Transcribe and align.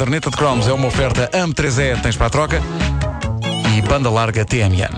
Caderneta 0.00 0.30
de 0.30 0.36
cromos 0.38 0.66
é 0.66 0.72
uma 0.72 0.86
oferta 0.86 1.28
AM3E, 1.30 2.00
tens 2.00 2.16
para 2.16 2.28
a 2.28 2.30
troca, 2.30 2.62
e 3.76 3.82
banda 3.82 4.08
larga 4.08 4.46
TMN. 4.46 4.88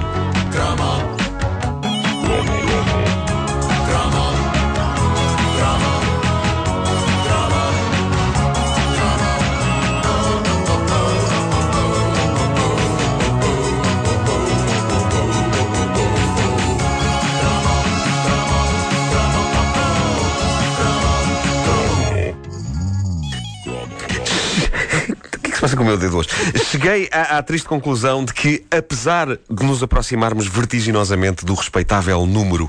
Passa 25.63 25.77
com 25.77 25.85
o 25.85 25.87
meu 25.87 25.97
dedo 25.97 26.17
hoje? 26.17 26.29
Cheguei 26.73 27.09
à, 27.13 27.39
à 27.39 27.43
triste 27.43 27.69
conclusão 27.69 28.25
de 28.25 28.35
que, 28.35 28.65
apesar 28.69 29.29
de 29.29 29.65
nos 29.65 29.81
aproximarmos 29.81 30.49
vertiginosamente 30.49 31.45
do 31.45 31.55
respeitável 31.55 32.27
número 32.27 32.69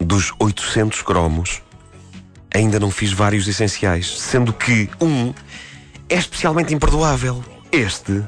dos 0.00 0.32
800 0.40 1.02
cromos, 1.02 1.62
ainda 2.52 2.80
não 2.80 2.90
fiz 2.90 3.12
vários 3.12 3.46
essenciais, 3.46 4.18
sendo 4.18 4.52
que 4.52 4.90
um 5.00 5.32
é 6.08 6.16
especialmente 6.16 6.74
imperdoável. 6.74 7.44
Este. 7.70 8.24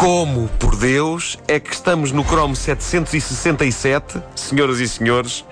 Como, 0.00 0.46
por 0.60 0.76
Deus, 0.76 1.36
é 1.48 1.58
que 1.58 1.74
estamos 1.74 2.12
no 2.12 2.22
Chrome 2.24 2.54
767, 2.54 4.22
senhoras 4.36 4.78
e 4.78 4.86
senhores, 4.88 5.44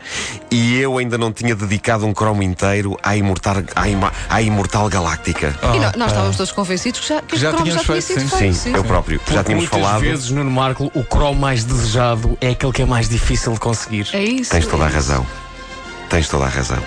e 0.52 0.78
eu 0.78 0.98
ainda 0.98 1.18
não 1.18 1.32
tinha 1.32 1.52
dedicado 1.56 2.06
um 2.06 2.12
Chrome 2.14 2.44
inteiro 2.44 2.96
à 3.02 3.16
imortal, 3.16 3.56
à, 3.74 3.88
ima- 3.88 4.12
à 4.28 4.40
imortal 4.40 4.88
galáctica? 4.88 5.52
E 5.74 5.78
nó- 5.80 5.92
nós 5.96 6.12
estávamos 6.12 6.36
todos 6.36 6.52
convencidos 6.52 7.00
que 7.00 7.08
já, 7.08 7.22
que 7.22 7.36
Já 7.36 7.48
este 7.50 7.56
cromo 7.56 7.72
já 7.72 7.80
tínhamos 7.82 7.86
tinha 7.86 8.02
feito, 8.02 8.30
sido 8.30 8.38
sim. 8.38 8.52
Sim, 8.52 8.60
feito. 8.62 8.76
eu 8.76 8.84
próprio. 8.84 9.20
Já 9.32 9.42
tínhamos 9.42 9.64
Muitas 9.68 9.80
falado. 9.80 10.00
vezes, 10.00 10.30
Nuno 10.30 10.50
Marco, 10.50 10.92
o 10.94 11.02
Chrome 11.02 11.40
mais 11.40 11.64
desejado 11.64 12.38
é 12.40 12.50
aquele 12.50 12.72
que 12.72 12.82
é 12.82 12.86
mais 12.86 13.08
difícil 13.08 13.52
de 13.52 13.58
conseguir. 13.58 14.06
É 14.12 14.22
isso. 14.22 14.52
Tens 14.52 14.66
toda 14.66 14.84
a 14.84 14.88
é 14.88 14.92
razão. 14.92 15.26
Tens 16.08 16.28
toda 16.28 16.44
a 16.44 16.48
razão. 16.48 16.78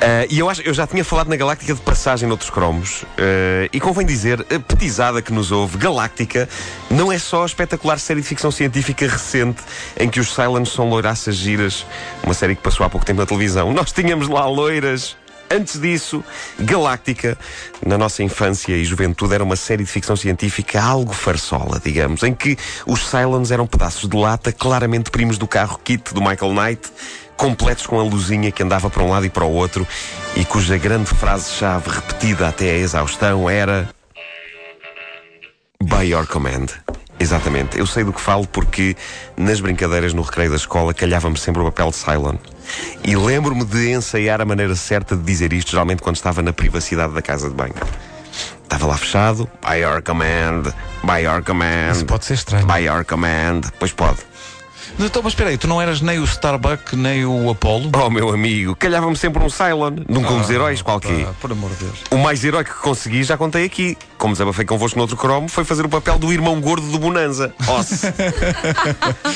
Ah, 0.00 0.26
e 0.28 0.38
eu 0.38 0.48
acho, 0.48 0.62
eu 0.62 0.74
já 0.74 0.86
tinha 0.86 1.04
falado 1.04 1.28
na 1.28 1.36
Galáctica 1.36 1.72
de 1.74 1.80
passagem 1.80 2.28
noutros 2.28 2.50
cromos. 2.50 3.04
ah, 3.18 3.68
e 3.72 3.80
convém 3.80 4.06
dizer, 4.06 4.44
a 4.54 4.58
petizada 4.58 5.22
que 5.22 5.32
nos 5.32 5.52
ouve, 5.52 5.78
Galáctica 5.78 6.48
não 6.90 7.12
é 7.12 7.18
só 7.18 7.42
a 7.42 7.46
espetacular 7.46 7.98
série 7.98 8.20
de 8.20 8.26
ficção 8.26 8.50
científica 8.50 9.06
recente 9.06 9.62
em 9.98 10.08
que 10.08 10.20
os 10.20 10.34
Cylons 10.34 10.72
são 10.72 10.88
loiraças 10.88 11.36
giras, 11.36 11.86
uma 12.22 12.34
série 12.34 12.56
que 12.56 12.62
passou 12.62 12.84
há 12.84 12.90
pouco 12.90 13.06
tempo 13.06 13.20
na 13.20 13.26
televisão. 13.26 13.72
Nós 13.72 13.92
tínhamos 13.92 14.28
lá 14.28 14.46
loiras. 14.46 15.16
Antes 15.50 15.78
disso, 15.78 16.24
Galáctica, 16.58 17.36
na 17.84 17.98
nossa 17.98 18.22
infância 18.22 18.72
e 18.74 18.86
juventude, 18.86 19.34
era 19.34 19.44
uma 19.44 19.54
série 19.54 19.84
de 19.84 19.90
ficção 19.90 20.16
científica 20.16 20.82
algo 20.82 21.12
farsola, 21.12 21.78
digamos, 21.84 22.22
em 22.22 22.32
que 22.32 22.56
os 22.86 23.06
Cylons 23.06 23.50
eram 23.50 23.66
pedaços 23.66 24.08
de 24.08 24.16
lata 24.16 24.50
claramente 24.50 25.10
primos 25.10 25.36
do 25.36 25.46
carro 25.46 25.78
Kit 25.84 26.14
do 26.14 26.22
Michael 26.22 26.54
Knight, 26.54 26.90
completos 27.42 27.88
com 27.88 27.98
a 27.98 28.04
luzinha 28.04 28.52
que 28.52 28.62
andava 28.62 28.88
para 28.88 29.02
um 29.02 29.10
lado 29.10 29.26
e 29.26 29.28
para 29.28 29.44
o 29.44 29.52
outro 29.52 29.84
e 30.36 30.44
cuja 30.44 30.78
grande 30.78 31.06
frase-chave 31.06 31.90
repetida 31.90 32.46
até 32.46 32.70
a 32.70 32.76
exaustão 32.76 33.50
era 33.50 33.88
By 35.82 36.08
your 36.12 36.24
command. 36.24 36.66
Exatamente. 37.18 37.76
Eu 37.76 37.84
sei 37.84 38.04
do 38.04 38.12
que 38.12 38.20
falo 38.20 38.46
porque 38.46 38.96
nas 39.36 39.58
brincadeiras 39.58 40.14
no 40.14 40.22
recreio 40.22 40.50
da 40.50 40.56
escola 40.56 40.94
calhava-me 40.94 41.36
sempre 41.36 41.60
o 41.60 41.64
papel 41.64 41.90
de 41.90 41.96
Cylon. 41.96 42.36
E 43.02 43.16
lembro-me 43.16 43.64
de 43.64 43.90
ensaiar 43.90 44.40
a 44.40 44.44
maneira 44.44 44.76
certa 44.76 45.16
de 45.16 45.24
dizer 45.24 45.52
isto, 45.52 45.72
geralmente 45.72 46.00
quando 46.00 46.14
estava 46.14 46.42
na 46.42 46.52
privacidade 46.52 47.12
da 47.12 47.22
casa 47.22 47.48
de 47.48 47.56
banho. 47.56 47.74
Estava 48.62 48.86
lá 48.86 48.96
fechado. 48.96 49.50
By 49.68 49.78
your 49.78 50.00
command. 50.00 50.72
By 51.02 51.24
your 51.24 51.42
command. 51.42 51.90
Isso 51.90 52.06
pode 52.06 52.24
ser 52.24 52.34
estranho. 52.34 52.68
By 52.68 52.84
your 52.84 53.04
command. 53.04 53.62
Pois 53.80 53.90
pode. 53.90 54.18
Então, 54.98 55.22
mas 55.22 55.32
espera 55.32 55.50
aí, 55.50 55.58
tu 55.58 55.66
não 55.66 55.80
eras 55.80 56.00
nem 56.00 56.18
o 56.18 56.24
Starbuck, 56.24 56.94
nem 56.94 57.24
o 57.24 57.50
Apollo? 57.50 57.90
Oh, 57.94 58.10
meu 58.10 58.30
amigo, 58.30 58.76
calhava-me 58.76 59.16
sempre 59.16 59.42
um 59.42 59.48
Cylon. 59.48 59.96
Nunca 60.08 60.30
um 60.32 60.40
dos 60.40 60.50
heróis 60.50 60.82
qualquer. 60.82 61.26
Ah, 61.26 61.32
por 61.40 61.50
amor 61.50 61.70
de 61.70 61.84
Deus. 61.84 61.98
O 62.10 62.18
mais 62.18 62.44
heróico 62.44 62.74
que 62.74 62.80
consegui 62.80 63.22
já 63.24 63.36
contei 63.36 63.64
aqui. 63.64 63.96
Como 64.18 64.34
desabafei 64.34 64.64
convosco 64.64 64.96
no 64.96 65.02
outro 65.02 65.16
cromo, 65.16 65.48
foi 65.48 65.64
fazer 65.64 65.84
o 65.84 65.88
papel 65.88 66.18
do 66.18 66.32
irmão 66.32 66.60
gordo 66.60 66.86
do 66.86 66.98
Bonanza. 66.98 67.52
Osse. 67.66 68.06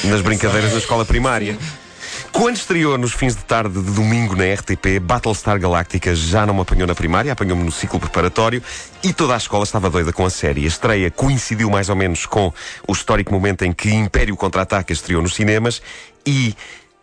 Nas 0.05 0.21
brincadeiras 0.21 0.73
na 0.73 0.79
escola 0.79 1.05
primária. 1.05 1.59
Quando 2.37 2.57
estreou 2.57 2.99
nos 2.99 3.15
fins 3.15 3.35
de 3.35 3.43
tarde 3.43 3.81
de 3.81 3.93
domingo 3.93 4.37
na 4.37 4.45
RTP, 4.45 5.01
Battlestar 5.01 5.59
Galactica 5.59 6.15
já 6.15 6.45
não 6.45 6.53
me 6.53 6.61
apanhou 6.61 6.87
na 6.87 6.95
primária, 6.95 7.33
apanhou-me 7.33 7.65
no 7.65 7.73
ciclo 7.73 7.99
preparatório 7.99 8.63
e 9.03 9.11
toda 9.11 9.33
a 9.33 9.39
escola 9.39 9.65
estava 9.65 9.89
doida 9.89 10.13
com 10.13 10.23
a 10.23 10.29
série. 10.29 10.67
A 10.67 10.69
estreia 10.69 11.11
coincidiu 11.11 11.71
mais 11.71 11.89
ou 11.89 11.97
menos 11.97 12.27
com 12.27 12.53
o 12.87 12.93
histórico 12.93 13.33
momento 13.33 13.65
em 13.65 13.73
que 13.73 13.89
Império 13.89 14.37
Contra-Ataca 14.37 14.93
estreou 14.93 15.23
nos 15.23 15.35
cinemas 15.35 15.81
e 16.27 16.55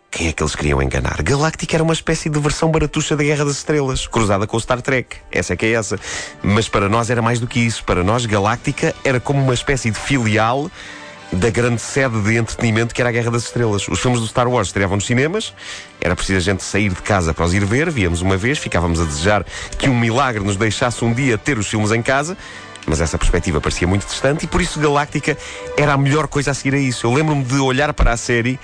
quem 0.08 0.28
é 0.28 0.32
que 0.32 0.40
eles 0.40 0.54
queriam 0.54 0.80
enganar? 0.80 1.20
Galactica 1.20 1.74
era 1.74 1.82
uma 1.82 1.94
espécie 1.94 2.30
de 2.30 2.38
versão 2.38 2.70
baratuxa 2.70 3.16
da 3.16 3.24
Guerra 3.24 3.44
das 3.44 3.56
Estrelas, 3.56 4.06
cruzada 4.06 4.46
com 4.46 4.56
o 4.56 4.60
Star 4.60 4.80
Trek. 4.80 5.16
Essa 5.32 5.54
é 5.54 5.56
que 5.56 5.66
é 5.66 5.72
essa. 5.72 5.98
Mas 6.44 6.68
para 6.68 6.88
nós 6.88 7.10
era 7.10 7.20
mais 7.20 7.40
do 7.40 7.48
que 7.48 7.58
isso. 7.58 7.82
Para 7.82 8.04
nós, 8.04 8.24
Galáctica 8.24 8.94
era 9.02 9.18
como 9.18 9.42
uma 9.42 9.54
espécie 9.54 9.90
de 9.90 9.98
filial 9.98 10.70
da 11.34 11.50
grande 11.50 11.80
sede 11.80 12.20
de 12.20 12.36
entretenimento 12.36 12.94
que 12.94 13.00
era 13.00 13.08
a 13.08 13.12
Guerra 13.12 13.30
das 13.30 13.44
Estrelas. 13.44 13.86
Os 13.88 14.00
filmes 14.00 14.20
do 14.20 14.26
Star 14.26 14.48
Wars 14.48 14.68
estreavam 14.68 14.96
nos 14.96 15.06
cinemas, 15.06 15.52
era 16.00 16.14
preciso 16.14 16.38
a 16.38 16.40
gente 16.40 16.62
sair 16.62 16.90
de 16.90 17.02
casa 17.02 17.34
para 17.34 17.44
os 17.44 17.54
ir 17.54 17.64
ver, 17.64 17.90
víamos 17.90 18.20
uma 18.20 18.36
vez, 18.36 18.58
ficávamos 18.58 19.00
a 19.00 19.04
desejar 19.04 19.44
que 19.78 19.88
um 19.88 19.98
milagre 19.98 20.42
nos 20.44 20.56
deixasse 20.56 21.04
um 21.04 21.12
dia 21.12 21.36
ter 21.36 21.58
os 21.58 21.66
filmes 21.66 21.90
em 21.90 22.02
casa. 22.02 22.36
Mas 22.86 23.00
essa 23.00 23.16
perspectiva 23.16 23.60
parecia 23.60 23.88
muito 23.88 24.06
distante 24.06 24.44
e 24.44 24.46
por 24.46 24.60
isso 24.60 24.78
Galáctica 24.78 25.38
era 25.76 25.94
a 25.94 25.96
melhor 25.96 26.28
coisa 26.28 26.50
a 26.50 26.54
seguir 26.54 26.74
a 26.74 26.78
isso. 26.78 27.06
Eu 27.06 27.14
lembro-me 27.14 27.42
de 27.42 27.58
olhar 27.58 27.92
para 27.94 28.12
a 28.12 28.16
série 28.16 28.60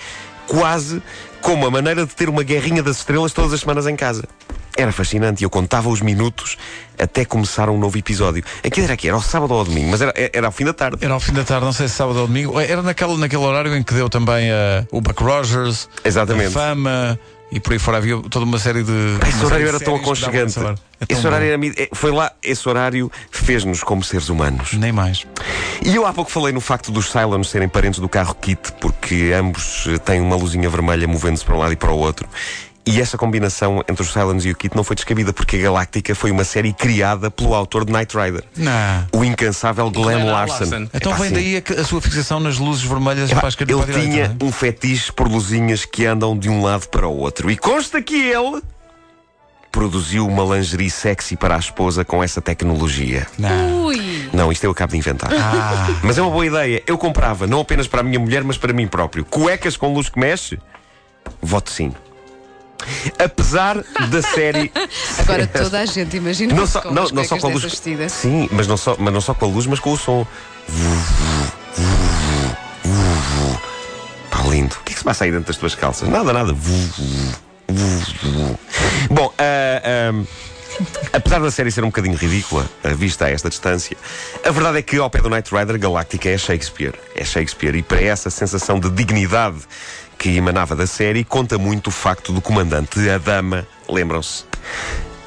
quase 0.47 1.03
como 1.41 1.67
a 1.67 1.71
maneira 1.71 2.05
de 2.05 2.15
ter 2.15 2.29
uma 2.29 2.43
guerrinha 2.43 2.83
das 2.83 2.99
estrelas 2.99 3.33
todas 3.33 3.53
as 3.53 3.61
semanas 3.61 3.87
em 3.87 3.97
casa. 3.97 4.25
Era 4.81 4.93
fascinante 4.93 5.43
e 5.43 5.45
eu 5.45 5.51
contava 5.51 5.91
os 5.91 6.01
minutos 6.01 6.57
até 6.99 7.23
começar 7.25 7.69
um 7.69 7.79
novo 7.79 7.99
episódio. 7.99 8.43
Aquilo 8.65 8.85
era 8.85 8.95
aqui, 8.95 9.09
era 9.09 9.15
ao 9.15 9.23
sábado 9.23 9.53
ou 9.53 9.59
ao 9.59 9.65
domingo, 9.67 9.91
mas 9.91 10.01
era, 10.01 10.15
era 10.17 10.47
ao 10.47 10.53
fim 10.53 10.65
da 10.65 10.73
tarde. 10.73 11.05
Era 11.05 11.13
ao 11.13 11.21
fim 11.21 11.35
da 11.35 11.45
tarde, 11.45 11.67
não 11.67 11.73
sei 11.73 11.87
se 11.87 11.95
sábado 11.95 12.19
ou 12.19 12.27
domingo. 12.27 12.59
Era 12.59 12.81
naquele, 12.81 13.19
naquele 13.19 13.43
horário 13.43 13.77
em 13.77 13.83
que 13.83 13.93
deu 13.93 14.09
também 14.09 14.49
eh, 14.51 14.87
o 14.91 15.03
Buck 15.03 15.23
Rogers, 15.23 15.87
Exatamente. 16.03 16.49
a 16.49 16.51
Fama 16.51 17.21
e 17.53 17.59
por 17.59 17.73
aí 17.73 17.79
fora 17.79 17.99
havia 17.99 18.17
toda 18.31 18.45
uma 18.45 18.59
série 18.59 18.85
de. 18.85 19.19
Esse 19.27 19.39
uma 19.39 19.47
horário 19.47 19.69
era 19.69 19.81
tão 19.81 19.97
aconchegante. 19.97 20.59
É 20.59 20.63
tão 20.63 20.77
Esse 21.09 21.27
horário 21.27 21.47
era, 21.47 21.67
eh, 21.67 21.89
foi 21.93 22.13
lá, 22.13 22.31
esse 22.43 22.69
horário 22.69 23.11
fez-nos 23.31 23.83
como 23.83 24.05
seres 24.05 24.29
humanos. 24.29 24.73
Nem 24.75 24.93
mais. 24.93 25.27
E 25.85 25.95
eu 25.95 26.07
há 26.07 26.13
pouco 26.13 26.31
falei 26.31 26.53
no 26.53 26.61
facto 26.61 26.93
dos 26.93 27.11
Cylons 27.11 27.51
serem 27.51 27.69
parentes 27.69 27.99
do 27.99 28.09
carro 28.09 28.35
Kit, 28.35 28.73
porque 28.81 29.33
ambos 29.37 29.87
eh, 29.89 29.99
têm 29.99 30.21
uma 30.21 30.37
luzinha 30.37 30.69
vermelha 30.69 31.09
movendo-se 31.09 31.45
para 31.45 31.57
um 31.57 31.59
lado 31.59 31.73
e 31.73 31.77
para 31.77 31.91
o 31.91 31.99
outro. 31.99 32.29
E 32.87 33.01
essa 33.01 33.19
combinação 33.19 33.85
entre 33.89 34.03
os 34.03 34.11
Cylons 34.13 34.45
e 34.45 34.51
o 34.51 34.57
Kit 34.57 34.75
não 34.75 34.83
foi 34.83 34.97
descabida, 34.97 35.33
porque 35.33 35.57
a 35.57 35.61
Galáctica 35.61 36.15
foi 36.15 36.31
uma 36.31 36.45
série 36.45 36.73
criada 36.73 37.31
pelo 37.31 37.55
autor 37.55 37.85
de 37.85 37.93
Knight 37.93 38.17
Rider, 38.17 38.43
Não. 38.57 39.07
o 39.13 39.23
incansável 39.23 39.91
Glenn 39.91 40.21
Glenn 40.23 40.33
Larson. 40.33 40.65
Larson. 40.65 40.89
Então 40.95 41.13
Epá, 41.13 41.23
vem 41.23 41.31
daí 41.31 41.57
a, 41.57 41.81
a 41.81 41.85
sua 41.85 42.01
fixação 42.01 42.41
nas 42.41 42.59
luzes 42.59 42.83
vermelhas 42.83 43.31
para 43.33 43.47
a 43.47 43.49
esquerda 43.49 43.73
e 43.73 43.77
Ele 43.77 43.85
para 43.85 44.01
tinha 44.01 44.25
é? 44.41 44.45
um 44.45 44.51
fetiche 44.51 45.13
por 45.13 45.29
luzinhas 45.29 45.85
que 45.85 46.07
andam 46.07 46.37
de 46.37 46.49
um 46.49 46.63
lado 46.63 46.89
para 46.89 47.07
o 47.07 47.17
outro. 47.17 47.51
E 47.51 47.57
consta 47.57 48.01
que 48.01 48.17
ele 48.17 48.63
produziu 49.71 50.27
uma 50.27 50.57
lingerie 50.57 50.91
sexy 50.91 51.37
para 51.37 51.55
a 51.55 51.59
esposa 51.59 52.05
com 52.05 52.25
essa 52.25 52.41
tecnologia. 52.41 53.27
Não. 53.39 53.85
Ui. 53.85 54.29
Não, 54.33 54.51
isto 54.51 54.65
eu 54.65 54.71
acabo 54.71 54.93
de 54.93 54.99
inventar. 54.99 55.31
Ah, 55.33 55.87
Mas 56.03 56.19
é 56.19 56.23
uma 56.23 56.31
boa 56.31 56.45
ideia. 56.47 56.83
Eu 56.87 56.99
comprava, 56.99 57.47
não 57.47 57.61
apenas 57.61 57.87
para 57.87 58.01
a 58.01 58.03
minha 58.03 58.19
mulher, 58.19 58.43
mas 58.43 58.59
para 58.59 58.73
mim 58.73 58.89
próprio. 58.89 59.25
Cuecas 59.25 59.77
com 59.77 59.93
luz 59.93 60.09
que 60.09 60.19
mexe? 60.19 60.59
Voto 61.41 61.71
sim. 61.71 61.93
Apesar 63.19 63.77
da 64.09 64.23
série. 64.23 64.73
Agora 65.19 65.47
toda 65.47 65.81
a 65.81 65.87
gente 65.87 66.17
imagina 66.17 66.55
Não 66.55 66.67
só, 66.67 66.85
não, 66.91 67.09
não 67.09 67.25
só 67.25 67.39
com 67.39 67.47
a 67.47 67.51
luz. 67.51 67.63
dessas 67.63 67.79
vestidas. 67.79 68.13
Sim, 68.13 68.49
mas 68.53 68.67
não, 68.67 68.77
só, 68.77 68.97
mas 68.99 69.13
não 69.13 69.21
só 69.21 69.35
com 69.35 69.45
a 69.45 69.49
luz, 69.49 69.67
mas 69.67 69.79
com 69.81 69.93
o 69.93 69.97
som. 69.97 70.27
Pá, 74.31 74.43
lindo. 74.49 74.75
O 74.81 74.85
que 74.85 74.93
é 74.93 74.95
que 74.95 74.99
se 74.99 75.05
passa 75.05 75.25
aí 75.25 75.31
dentro 75.31 75.47
das 75.47 75.57
tuas 75.57 75.75
calças? 75.75 76.09
Nada, 76.09 76.33
nada. 76.33 76.55
Bom, 79.11 79.33
ah, 79.39 80.25
apesar 81.13 81.41
da 81.41 81.51
série 81.51 81.71
ser 81.71 81.83
um 81.85 81.89
bocadinho 81.89 82.17
ridícula, 82.17 82.69
vista 82.97 83.27
a 83.27 83.31
esta 83.31 83.49
distância, 83.49 83.97
a 84.45 84.51
verdade 84.51 84.79
é 84.79 84.83
que 84.83 84.97
ao 84.97 85.11
pé 85.11 85.21
do 85.21 85.29
Knight 85.29 85.55
Rider, 85.55 85.79
Galáctica 85.79 86.29
é 86.29 86.39
Shakespeare. 86.39 86.95
É 87.15 87.25
Shakespeare. 87.25 87.75
E 87.77 87.83
para 87.83 88.01
essa 88.01 88.31
sensação 88.31 88.79
de 88.79 88.91
dignidade 88.91 89.59
que 90.21 90.37
emanava 90.37 90.77
da 90.77 90.87
série, 90.87 91.25
conta 91.25 91.57
muito 91.57 91.87
o 91.87 91.91
facto 91.91 92.31
do 92.31 92.43
comandante, 92.43 93.09
a 93.09 93.17
dama, 93.17 93.67
lembram-se? 93.89 94.45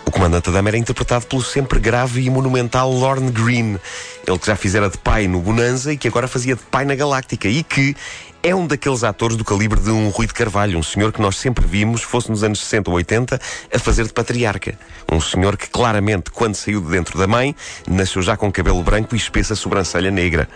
O 0.06 0.12
comandante 0.12 0.50
Adama 0.50 0.70
era 0.70 0.78
interpretado 0.78 1.26
pelo 1.26 1.42
sempre 1.42 1.80
grave 1.80 2.22
e 2.22 2.30
monumental 2.30 2.92
Lorne 2.92 3.32
Green. 3.32 3.80
Ele 4.28 4.38
que 4.38 4.46
já 4.46 4.56
fizera 4.56 4.92
de 4.92 5.00
pai 5.00 5.28
no 5.28 5.42
Bonanza 5.42 5.92
e 5.92 5.98
que 5.98 6.08
agora 6.08 6.28
fazia 6.28 6.56
de 6.56 6.62
pai 6.62 6.86
na 6.86 6.94
Galáctica. 6.94 7.48
E 7.48 7.64
que 7.64 7.96
é 8.44 8.54
um 8.54 8.68
daqueles 8.68 9.04
atores 9.04 9.36
do 9.36 9.44
calibre 9.44 9.80
de 9.80 9.90
um 9.90 10.10
Rui 10.10 10.28
de 10.28 10.34
Carvalho, 10.36 10.78
um 10.78 10.84
senhor 10.84 11.12
que 11.12 11.20
nós 11.20 11.38
sempre 11.38 11.66
vimos, 11.66 12.04
fosse 12.04 12.30
nos 12.30 12.44
anos 12.44 12.60
60 12.60 12.92
ou 12.92 12.98
80, 12.98 13.42
a 13.74 13.80
fazer 13.80 14.06
de 14.06 14.14
patriarca. 14.14 14.78
Um 15.12 15.20
senhor 15.20 15.58
que 15.58 15.68
claramente, 15.68 16.30
quando 16.30 16.54
saiu 16.54 16.80
de 16.80 16.92
dentro 16.92 17.18
da 17.18 17.26
mãe, 17.26 17.56
nasceu 17.88 18.22
já 18.22 18.38
com 18.38 18.52
cabelo 18.52 18.84
branco 18.84 19.16
e 19.16 19.18
espessa 19.18 19.56
sobrancelha 19.56 20.12
negra. 20.12 20.48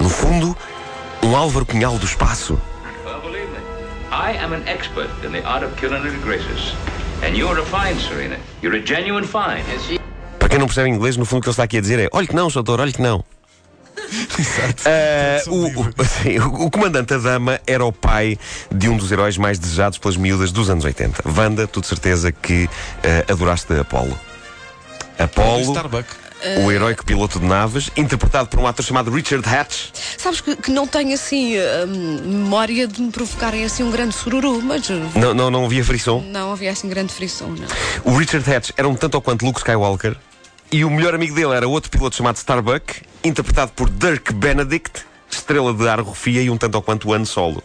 No 0.00 0.08
fundo, 0.08 0.56
um 1.22 1.36
Álvaro 1.36 1.64
Cunhal 1.64 1.96
do 1.98 2.04
espaço. 2.04 2.60
I 4.18 4.32
am 4.42 4.52
an 4.54 4.62
expert 4.66 5.10
in 5.24 5.32
the 5.32 5.44
art 5.44 5.62
of 5.62 5.76
culinary 5.76 6.16
graces. 6.22 6.72
And 7.22 7.36
you're 7.36 7.58
a 7.60 7.64
fine, 7.64 7.98
Serena. 8.00 8.36
You're 8.62 8.76
a 8.78 8.82
genuine 8.84 9.26
fine. 9.26 9.62
Para 10.38 10.48
quem 10.48 10.58
não 10.58 10.66
percebe 10.66 10.88
inglês, 10.88 11.16
no 11.18 11.24
fundo 11.26 11.40
o 11.40 11.42
que 11.42 11.48
ele 11.48 11.52
está 11.52 11.64
aqui 11.64 11.76
a 11.76 11.80
dizer 11.82 11.98
é: 11.98 12.08
olhe 12.12 12.26
que 12.26 12.34
não, 12.34 12.48
doutor, 12.48 12.80
olhe 12.80 12.92
que 12.94 13.02
não. 13.02 13.22
Ah, 14.86 15.42
o, 15.48 15.66
o- 15.66 15.90
o- 16.62 16.66
o 16.66 16.70
comandante 16.70 17.12
Adama 17.14 17.60
era 17.66 17.84
o 17.84 17.92
pai 17.92 18.38
de 18.72 18.88
um 18.88 18.96
dos 18.96 19.10
heróis 19.12 19.36
mais 19.36 19.58
desejados 19.58 19.98
pelas 19.98 20.16
miúdas 20.16 20.50
dos 20.52 20.70
anos 20.70 20.84
80. 20.84 21.22
Wanda, 21.36 21.66
tu 21.66 21.80
de 21.80 21.86
certeza 21.86 22.32
que 22.32 22.68
ah, 23.04 23.30
adoraste 23.32 23.72
Apolo. 23.74 24.18
Apolo, 25.18 25.60
Starbuck. 25.62 26.08
O 26.64 26.70
heróico 26.72 27.04
piloto 27.04 27.38
de 27.40 27.46
naves, 27.46 27.90
interpretado 27.96 28.48
por 28.48 28.58
um 28.60 28.66
ator 28.66 28.84
chamado 28.84 29.10
Richard 29.10 29.48
Hatch. 29.48 29.90
Sabes 30.18 30.40
que, 30.40 30.56
que 30.56 30.70
não 30.70 30.86
tenho 30.86 31.14
assim 31.14 31.54
hum, 31.58 32.20
memória 32.24 32.86
de 32.86 33.00
me 33.00 33.10
provocarem 33.10 33.64
assim 33.64 33.82
um 33.82 33.90
grande 33.90 34.14
sururu, 34.14 34.60
mas 34.62 34.88
uh, 34.88 34.94
Não, 35.14 35.34
não, 35.34 35.50
não 35.50 35.64
havia 35.64 35.84
frisson. 35.84 36.20
não 36.26 36.52
havia 36.52 36.70
assim 36.70 36.88
grande 36.88 37.12
frição, 37.12 37.48
não. 37.48 37.66
O 38.04 38.16
Richard 38.16 38.50
Hatch 38.52 38.70
era 38.76 38.88
um 38.88 38.94
tanto 38.94 39.14
ou 39.16 39.20
quanto 39.22 39.44
Luke 39.44 39.58
Skywalker. 39.58 40.16
E 40.70 40.84
o 40.84 40.90
melhor 40.90 41.14
amigo 41.14 41.34
dele 41.34 41.54
era 41.54 41.68
outro 41.68 41.90
piloto 41.90 42.16
chamado 42.16 42.36
Starbuck, 42.36 43.02
interpretado 43.22 43.72
por 43.72 43.88
Dirk 43.88 44.32
Benedict, 44.32 45.04
estrela 45.30 45.72
de 45.72 45.88
ar 45.88 46.00
rufia 46.00 46.42
e 46.42 46.50
um 46.50 46.56
tanto 46.56 46.74
ou 46.74 46.82
quanto 46.82 47.12
Han 47.12 47.24
Solo. 47.24 47.62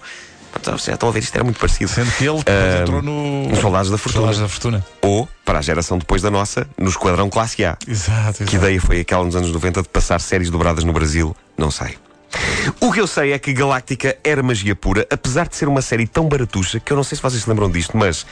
Já 0.77 0.93
estão 0.93 1.09
a 1.09 1.11
ver, 1.11 1.19
isto 1.19 1.35
era 1.35 1.43
muito 1.43 1.59
parecido. 1.59 1.89
Sendo 1.89 2.11
que 2.11 2.25
ele 2.25 2.37
depois 2.37 2.81
entrou 2.81 3.01
no. 3.01 3.47
nos 3.49 3.59
Soldados 3.59 3.89
da 3.89 3.97
Fortuna. 3.97 4.21
Soldados 4.25 4.39
da 4.41 4.47
Fortuna. 4.47 4.85
Ou, 5.01 5.27
para 5.45 5.59
a 5.59 5.61
geração 5.61 5.97
depois 5.97 6.21
da 6.21 6.29
nossa, 6.29 6.67
no 6.77 6.89
Esquadrão 6.89 7.29
Classe 7.29 7.63
A. 7.63 7.77
Exato, 7.87 8.37
Que 8.39 8.43
exato. 8.43 8.55
ideia 8.57 8.81
foi 8.81 8.99
aquela 8.99 9.23
nos 9.23 9.35
anos 9.35 9.51
90 9.51 9.81
de 9.83 9.89
passar 9.89 10.19
séries 10.21 10.49
dobradas 10.49 10.83
no 10.83 10.93
Brasil? 10.93 11.35
Não 11.57 11.71
sei. 11.71 11.97
O 12.79 12.91
que 12.91 12.99
eu 12.99 13.07
sei 13.07 13.33
é 13.33 13.39
que 13.39 13.53
Galáctica 13.53 14.17
era 14.23 14.43
magia 14.43 14.75
pura, 14.75 15.07
apesar 15.09 15.47
de 15.47 15.55
ser 15.55 15.67
uma 15.67 15.81
série 15.81 16.05
tão 16.05 16.27
baratuxa 16.27 16.79
que 16.79 16.91
eu 16.91 16.97
não 16.97 17.03
sei 17.03 17.15
se 17.15 17.21
vocês 17.21 17.43
se 17.43 17.49
lembram 17.49 17.69
disto, 17.69 17.97
mas 17.97 18.25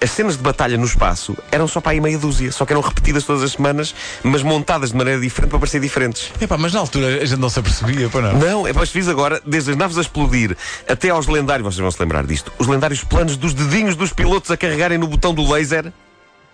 as 0.00 0.10
cenas 0.10 0.36
de 0.36 0.42
batalha 0.42 0.76
no 0.76 0.84
espaço 0.84 1.36
eram 1.50 1.68
só 1.68 1.80
para 1.80 1.92
aí 1.92 2.00
meia 2.00 2.18
dúzia, 2.18 2.50
só 2.50 2.66
que 2.66 2.72
eram 2.72 2.82
repetidas 2.82 3.24
todas 3.24 3.42
as 3.42 3.52
semanas, 3.52 3.94
mas 4.22 4.42
montadas 4.42 4.90
de 4.90 4.96
maneira 4.96 5.20
diferente 5.20 5.50
para 5.50 5.58
parecer 5.58 5.80
diferentes. 5.80 6.32
Epá, 6.40 6.58
mas 6.58 6.72
na 6.72 6.80
altura 6.80 7.22
a 7.22 7.24
gente 7.24 7.38
não 7.38 7.48
se 7.48 7.60
apercebia, 7.60 8.08
pá, 8.08 8.20
não. 8.20 8.32
Não, 8.38 8.66
é 8.66 8.72
para 8.72 8.84
fiz 8.86 9.08
agora, 9.08 9.40
desde 9.46 9.70
as 9.70 9.76
naves 9.76 9.96
a 9.96 10.00
explodir 10.00 10.56
até 10.88 11.10
aos 11.10 11.26
lendários, 11.26 11.64
vocês 11.64 11.80
vão 11.80 11.90
se 11.90 12.00
lembrar 12.00 12.26
disto, 12.26 12.52
os 12.58 12.66
lendários 12.66 13.04
planos 13.04 13.36
dos 13.36 13.54
dedinhos 13.54 13.96
dos 13.96 14.12
pilotos 14.12 14.50
a 14.50 14.56
carregarem 14.56 14.98
no 14.98 15.06
botão 15.06 15.32
do 15.32 15.50
laser. 15.50 15.92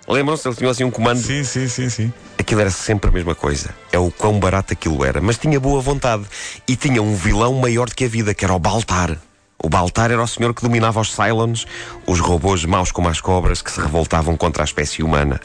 Lembram-se? 0.08 0.48
Eles 0.48 0.56
tinham 0.56 0.70
assim 0.70 0.84
um 0.84 0.90
comando. 0.90 1.20
Sim, 1.20 1.44
sim, 1.44 1.68
sim, 1.68 1.90
sim. 1.90 2.12
Aquilo 2.38 2.60
era 2.62 2.70
sempre 2.70 3.10
a 3.10 3.12
mesma 3.12 3.34
coisa. 3.34 3.74
É 3.92 3.98
o 3.98 4.10
quão 4.10 4.40
barato 4.40 4.72
aquilo 4.72 5.04
era. 5.04 5.20
Mas 5.20 5.36
tinha 5.36 5.60
boa 5.60 5.80
vontade. 5.80 6.24
E 6.66 6.74
tinha 6.76 7.02
um 7.02 7.14
vilão 7.14 7.54
maior 7.54 7.88
do 7.88 7.94
que 7.94 8.04
a 8.04 8.08
vida, 8.08 8.32
que 8.32 8.44
era 8.44 8.54
o 8.54 8.58
Baltar. 8.58 9.18
O 9.62 9.68
Baltar 9.68 10.10
era 10.12 10.22
o 10.22 10.26
senhor 10.26 10.54
que 10.54 10.62
dominava 10.62 11.00
os 11.00 11.12
Cylons, 11.12 11.66
os 12.06 12.20
robôs 12.20 12.64
maus 12.64 12.92
como 12.92 13.08
as 13.08 13.20
cobras 13.20 13.60
que 13.60 13.72
se 13.72 13.80
revoltavam 13.80 14.36
contra 14.36 14.62
a 14.62 14.64
espécie 14.64 15.02
humana. 15.02 15.40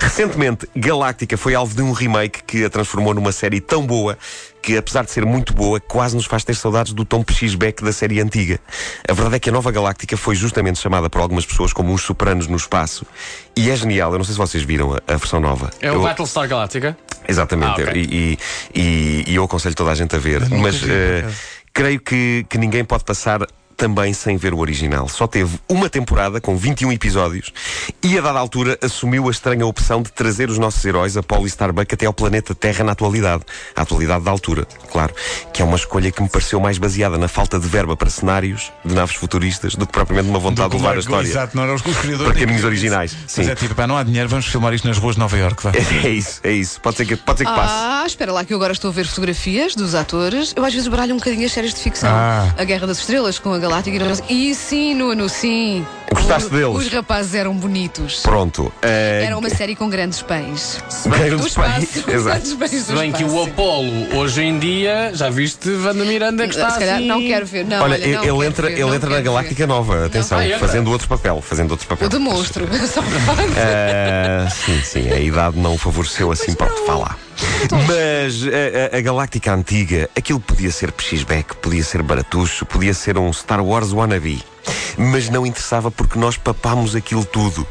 Recentemente, 0.00 0.66
Galáctica 0.74 1.36
foi 1.36 1.54
alvo 1.54 1.74
de 1.74 1.82
um 1.82 1.92
remake 1.92 2.42
que 2.44 2.64
a 2.64 2.70
transformou 2.70 3.12
numa 3.12 3.30
série 3.30 3.60
tão 3.60 3.86
boa 3.86 4.16
que, 4.62 4.76
apesar 4.76 5.04
de 5.04 5.10
ser 5.10 5.24
muito 5.26 5.52
boa, 5.52 5.78
quase 5.80 6.16
nos 6.16 6.24
faz 6.24 6.44
ter 6.44 6.54
saudades 6.56 6.92
do 6.94 7.04
tom 7.04 7.22
X-Beck 7.28 7.84
da 7.84 7.92
série 7.92 8.20
antiga. 8.20 8.58
A 9.06 9.12
verdade 9.12 9.36
é 9.36 9.38
que 9.38 9.50
a 9.50 9.52
nova 9.52 9.70
Galáctica 9.70 10.16
foi 10.16 10.34
justamente 10.34 10.78
chamada 10.80 11.10
por 11.10 11.20
algumas 11.20 11.44
pessoas 11.44 11.72
como 11.72 11.92
uns 11.92 12.02
sopranos 12.02 12.46
no 12.46 12.56
espaço. 12.56 13.04
E 13.54 13.70
é 13.70 13.76
genial. 13.76 14.12
Eu 14.12 14.18
não 14.18 14.24
sei 14.24 14.32
se 14.32 14.38
vocês 14.38 14.62
viram 14.64 14.94
a, 14.94 15.00
a 15.06 15.16
versão 15.16 15.40
nova. 15.40 15.70
É 15.80 15.90
o 15.92 15.96
Eu- 15.96 16.02
Battlestar 16.02 16.48
Galactica? 16.48 16.96
Exatamente, 17.28 17.82
Ah, 17.82 17.88
ok. 17.90 18.02
e, 18.02 18.38
e- 18.74 18.80
e- 18.80 19.24
e 19.28 19.34
eu 19.34 19.44
aconselho 19.44 19.74
toda 19.74 19.90
a 19.90 19.94
gente 19.94 20.16
a 20.16 20.18
ver. 20.18 20.48
Mas 20.48 20.76
vi, 20.76 20.90
acaso. 21.18 21.34
Creio 21.78 22.00
que, 22.00 22.44
que 22.48 22.58
ninguém 22.58 22.84
pode 22.84 23.04
passar 23.04 23.46
também 23.78 24.12
sem 24.12 24.36
ver 24.36 24.52
o 24.52 24.58
original. 24.58 25.08
Só 25.08 25.26
teve 25.28 25.58
uma 25.68 25.88
temporada 25.88 26.40
com 26.40 26.56
21 26.56 26.92
episódios 26.92 27.52
e, 28.02 28.18
a 28.18 28.20
dada 28.20 28.38
altura, 28.38 28.76
assumiu 28.82 29.28
a 29.28 29.30
estranha 29.30 29.64
opção 29.64 30.02
de 30.02 30.10
trazer 30.10 30.50
os 30.50 30.58
nossos 30.58 30.84
heróis, 30.84 31.16
Apollo 31.16 31.46
e 31.46 31.48
Starbuck, 31.48 31.94
até 31.94 32.04
ao 32.04 32.12
planeta 32.12 32.54
Terra 32.56 32.84
na 32.84 32.92
atualidade. 32.92 33.44
A 33.76 33.82
atualidade 33.82 34.24
da 34.24 34.32
altura, 34.32 34.66
claro. 34.90 35.14
Que 35.52 35.62
é 35.62 35.64
uma 35.64 35.76
escolha 35.76 36.10
que 36.10 36.20
me 36.20 36.28
pareceu 36.28 36.58
mais 36.58 36.76
baseada 36.76 37.16
na 37.16 37.28
falta 37.28 37.58
de 37.58 37.68
verba 37.68 37.96
para 37.96 38.10
cenários 38.10 38.72
de 38.84 38.92
naves 38.92 39.14
futuristas 39.14 39.76
do 39.76 39.86
que 39.86 39.92
propriamente 39.92 40.28
uma 40.28 40.40
vontade 40.40 40.70
de 40.70 40.76
levar 40.76 40.96
a 40.96 40.98
história. 40.98 41.28
Exato, 41.28 41.56
não 41.56 41.62
eram 41.62 41.76
os 41.76 41.82
criadores. 41.82 42.32
Para 42.32 42.40
caminhos 42.40 42.64
originais. 42.64 43.12
Sim. 43.28 43.42
Mas 43.42 43.48
é 43.48 43.54
tipo, 43.54 43.76
pá, 43.76 43.86
não 43.86 43.96
há 43.96 44.02
dinheiro, 44.02 44.28
vamos 44.28 44.46
filmar 44.46 44.74
isto 44.74 44.88
nas 44.88 44.98
ruas 44.98 45.14
de 45.14 45.20
Nova 45.20 45.38
Iorque, 45.38 45.62
vá. 45.62 45.72
É 46.04 46.10
isso, 46.10 46.40
é 46.42 46.52
isso. 46.52 46.80
Pode 46.80 46.96
ser 46.96 47.06
que, 47.06 47.16
pode 47.16 47.38
ser 47.38 47.44
que 47.44 47.52
passe. 47.52 47.74
Ah, 47.74 48.04
espera 48.06 48.32
lá 48.32 48.44
que 48.44 48.52
eu 48.52 48.56
agora 48.56 48.72
estou 48.72 48.90
a 48.90 48.92
ver 48.92 49.06
fotografias 49.06 49.74
dos 49.74 49.94
atores. 49.94 50.52
Eu 50.56 50.64
às 50.64 50.72
vezes 50.72 50.88
baralho 50.88 51.14
um 51.14 51.18
bocadinho 51.18 51.46
as 51.46 51.52
séries 51.52 51.72
de 51.72 51.80
ficção. 51.80 52.10
Ah. 52.10 52.52
A 52.56 52.64
Guerra 52.64 52.86
das 52.86 52.98
Estrelas 52.98 53.38
com 53.38 53.52
a 53.52 53.58
Galáctica 53.68 54.24
e 54.30 54.54
sim, 54.54 54.94
Nuno, 54.94 55.28
sim. 55.28 55.86
Gostaste 56.28 56.54
Os- 56.54 56.60
deles? 56.60 56.86
Os 56.86 56.92
rapazes 56.92 57.34
eram 57.34 57.54
bonitos. 57.56 58.20
Pronto. 58.22 58.70
eh, 58.82 59.22
Era 59.26 59.38
uma 59.38 59.48
série 59.48 59.74
com 59.74 59.88
grandes 59.88 60.20
pães. 60.20 60.78
Grandes 61.06 61.54
pães, 61.54 62.06
exato. 62.06 62.56
Pães 62.58 62.70
Se 62.70 62.92
bem 62.92 63.10
que 63.12 63.24
o. 63.24 63.38
Apolo, 63.48 64.14
hoje 64.16 64.42
em 64.42 64.58
dia, 64.58 65.10
já 65.14 65.30
viste 65.30 65.70
Wanda 65.70 66.04
Miranda 66.04 66.44
que 66.46 66.54
está 66.54 66.70
Se 66.72 66.78
calhar 66.80 66.96
assim... 66.96 67.06
não 67.06 67.20
quero 67.22 67.46
ver. 67.46 67.64
Não, 67.64 67.82
Olha, 67.82 67.94
olha, 67.94 67.98
não 67.98 68.12
ele 68.12 68.20
quero 68.22 68.44
entra, 68.44 68.66
ver, 68.66 68.72
ele 68.74 68.82
não 68.82 68.94
entra 68.94 69.08
na 69.08 69.16
quero 69.16 69.24
Galáctica 69.26 69.62
ver. 69.66 69.66
Nova, 69.66 70.04
atenção, 70.06 70.38
Ah, 70.38 70.44
entra? 70.46 70.58
fazendo 70.58 70.90
outro 70.90 71.08
papel, 71.08 71.40
fazendo 71.40 71.70
outro 71.70 71.86
papel. 71.88 72.06
O 72.06 72.10
de 72.10 72.18
monstro. 72.18 72.68
Só 72.92 73.00
pode. 73.00 73.42
Ah, 73.56 74.50
sim, 74.50 74.80
sim, 74.82 75.10
a 75.10 75.18
idade 75.20 75.58
não 75.58 75.74
o 75.74 75.78
favoreceu 75.78 76.30
assim 76.30 76.52
para 76.54 76.66
o 76.66 76.74
que 76.74 76.84
falar. 76.86 77.16
Mas 77.86 78.42
a, 78.44 78.94
a- 78.96 78.98
a 78.98 79.00
Galáctica 79.00 79.54
antiga, 79.54 80.10
aquilo 80.16 80.40
podia 80.40 80.70
ser 80.70 80.92
PX-Beck, 80.92 81.56
podia 81.56 81.82
ser 81.84 82.02
baratucho, 82.02 82.66
podia 82.66 82.92
ser 82.92 83.16
um 83.16 83.32
Star 83.32 83.64
Wars 83.64 83.92
wannabe. 83.92 84.42
Mas 84.96 85.28
não 85.28 85.46
interessava 85.46 85.90
porque 85.90 86.18
nós 86.18 86.36
papámos 86.36 86.94
aquilo 86.94 87.24
tudo. 87.24 87.66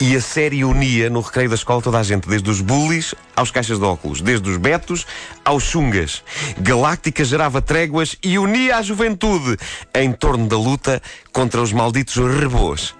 E 0.00 0.16
a 0.16 0.20
série 0.20 0.64
unia 0.64 1.08
no 1.08 1.20
recreio 1.20 1.48
da 1.48 1.54
escola 1.54 1.80
toda 1.80 1.98
a 1.98 2.02
gente, 2.02 2.28
desde 2.28 2.48
os 2.50 2.60
bullies 2.60 3.14
aos 3.36 3.50
caixas 3.50 3.78
de 3.78 3.84
óculos, 3.84 4.20
desde 4.20 4.48
os 4.48 4.56
betos 4.56 5.06
aos 5.44 5.62
chungas. 5.62 6.22
Galáctica 6.58 7.24
gerava 7.24 7.62
tréguas 7.62 8.16
e 8.22 8.38
unia 8.38 8.76
a 8.76 8.82
juventude 8.82 9.56
em 9.94 10.12
torno 10.12 10.46
da 10.46 10.56
luta 10.56 11.02
contra 11.32 11.60
os 11.60 11.72
malditos 11.72 12.16
rebôs. 12.16 12.94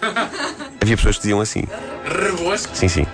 Havia 0.80 0.96
pessoas 0.96 1.16
que 1.16 1.22
diziam 1.22 1.40
assim. 1.40 1.64
Rebos. 2.04 2.68
Sim, 2.72 2.88
sim. 2.88 3.06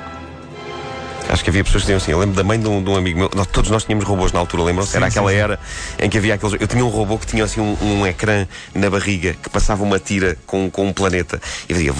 Acho 1.32 1.42
que 1.42 1.48
havia 1.48 1.64
pessoas 1.64 1.82
que 1.82 1.86
diziam 1.86 1.96
assim. 1.96 2.12
Eu 2.12 2.18
lembro 2.18 2.36
da 2.36 2.44
mãe 2.44 2.60
de 2.60 2.68
um, 2.68 2.82
de 2.84 2.90
um 2.90 2.94
amigo 2.96 3.18
meu. 3.18 3.30
Nós- 3.34 3.46
todos 3.46 3.70
nós 3.70 3.84
tínhamos 3.84 4.04
robôs 4.04 4.32
na 4.32 4.38
altura, 4.40 4.64
lembram-se? 4.64 4.94
Era 4.94 5.06
aquela 5.06 5.30
sim, 5.30 5.36
era 5.38 5.58
em 5.98 6.10
que 6.10 6.18
havia 6.18 6.34
aqueles. 6.34 6.60
Eu 6.60 6.68
tinha 6.68 6.84
um 6.84 6.88
robô 6.88 7.16
que 7.18 7.26
tinha 7.26 7.42
assim 7.44 7.58
um, 7.60 7.76
um 7.80 8.06
ecrã 8.06 8.46
na 8.74 8.90
barriga 8.90 9.34
que 9.42 9.48
passava 9.48 9.82
uma 9.82 9.98
tira 9.98 10.36
com, 10.46 10.70
com 10.70 10.86
um 10.88 10.92
planeta 10.92 11.40
e 11.68 11.72
fazia. 11.72 11.92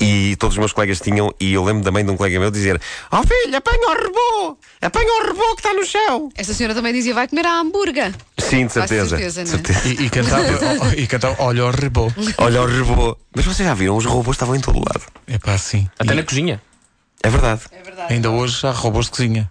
E 0.00 0.34
todos 0.36 0.54
os 0.54 0.58
meus 0.58 0.72
colegas 0.72 1.00
tinham. 1.00 1.32
E 1.38 1.52
eu 1.52 1.62
lembro 1.62 1.82
da 1.84 1.90
mãe 1.90 2.04
de 2.04 2.10
um 2.10 2.16
colega 2.16 2.40
meu 2.40 2.50
dizer: 2.50 2.80
Oh 3.12 3.22
filho, 3.22 3.56
apanha 3.56 3.78
o 3.88 4.04
robô! 4.04 4.58
Apanha 4.82 5.06
o 5.22 5.28
robô 5.28 5.54
que 5.54 5.60
está 5.60 5.72
no 5.74 5.84
chão! 5.84 6.30
Esta 6.36 6.54
senhora 6.54 6.74
também 6.74 6.92
dizia: 6.92 7.14
vai 7.14 7.28
comer 7.28 7.46
a 7.46 7.60
hambúrguer. 7.60 8.12
Sim, 8.38 8.66
de 8.66 8.72
certeza. 8.72 9.16
certeza, 9.16 9.46
certeza. 9.46 9.80
E, 9.88 10.06
e 10.06 10.10
cantava, 10.10 10.96
e 10.96 11.06
cantava, 11.06 11.36
olha 11.38 11.66
o 11.66 11.70
rebô. 11.70 12.10
Olha 12.38 12.62
o 12.62 12.84
robô. 12.84 13.16
Mas 13.34 13.44
vocês 13.44 13.66
já 13.68 13.74
viram? 13.74 13.96
Os 13.96 14.04
robôs 14.04 14.34
estavam 14.36 14.56
em 14.56 14.60
todo 14.60 14.78
lado. 14.78 15.02
É 15.30 15.38
pá, 15.38 15.56
sim. 15.56 15.88
Até 15.98 16.12
E 16.12 16.16
na 16.16 16.22
cozinha. 16.22 16.60
É 17.22 17.30
verdade. 17.30 17.60
ainda 18.08 18.30
hoje 18.30 18.66
há 18.66 18.70
robôs 18.72 19.06
de 19.06 19.12
cozinha. 19.12 19.50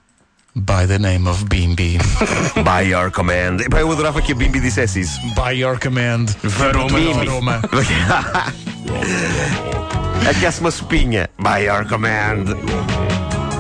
By 0.56 0.88
the 0.88 0.98
name 1.00 1.28
of 1.30 1.46
Bimbi. 1.46 1.98
By 2.66 2.90
your 2.92 3.12
command. 3.12 3.62
Epá, 3.62 3.80
Eu 3.80 3.92
adorava 3.92 4.22
que 4.22 4.32
a 4.34 4.36
Bimbi 4.36 4.60
dissesse 4.60 5.00
isso. 5.02 5.20
By 5.36 5.62
your 5.62 5.80
command. 5.80 6.26
Varoma, 6.44 7.00
varoma. 7.14 7.62
Aquece 10.30 10.60
uma 10.60 10.72
sopinha. 10.72 11.30
By 11.38 11.64
your 11.66 11.86
command. 11.88 12.46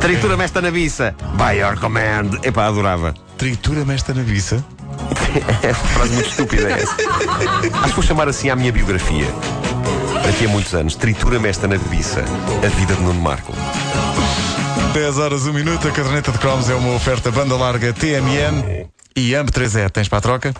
Tritura-me 0.01 0.43
esta 0.43 0.61
nabiça. 0.61 1.15
By 1.37 1.59
your 1.59 1.79
command. 1.79 2.39
Epá, 2.43 2.65
adorava. 2.67 3.13
Tritura-me 3.37 3.93
esta 3.93 4.13
nabiça. 4.13 4.63
É 5.63 5.67
uma 5.67 5.73
frase 5.75 6.13
muito 6.13 6.29
estúpida 6.29 6.69
essa. 6.71 6.95
Acho 7.81 7.89
que 7.89 7.95
vou 7.95 8.03
chamar 8.03 8.27
assim 8.27 8.49
à 8.49 8.55
minha 8.55 8.71
biografia. 8.71 9.25
Daqui 10.23 10.45
a 10.45 10.49
muitos 10.49 10.73
anos. 10.73 10.95
Tritura-me 10.95 11.49
esta 11.49 11.67
nabiça. 11.67 12.23
A 12.65 12.67
vida 12.79 12.95
de 12.95 13.01
Nuno 13.01 13.19
Marco. 13.19 13.53
10 14.93 15.17
horas, 15.17 15.45
1 15.45 15.53
minuto. 15.53 15.87
A 15.87 15.91
caderneta 15.91 16.31
de 16.31 16.37
cromos 16.37 16.69
é 16.69 16.75
uma 16.75 16.95
oferta 16.95 17.31
banda 17.31 17.55
larga 17.55 17.93
TMN 17.93 18.87
e 19.15 19.31
AMP3E. 19.31 19.89
Tens 19.89 20.07
para 20.07 20.19
a 20.19 20.21
troca? 20.21 20.53